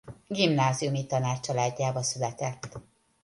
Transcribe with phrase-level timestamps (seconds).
[0.27, 2.79] Gimnáziumi tanár családjába született.